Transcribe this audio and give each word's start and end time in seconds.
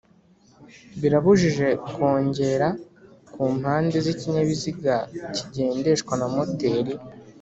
Birabujijwe 0.99 1.67
kwongera 1.91 2.67
ku 3.33 3.41
mpande 3.57 3.97
z 4.05 4.07
ikinyabiziga 4.13 4.95
kigendeshwa 5.35 6.13
na 6.19 6.27
moteri 6.35 6.93